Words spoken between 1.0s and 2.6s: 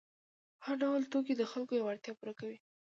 توکي د خلکو یوه اړتیا پوره کوي.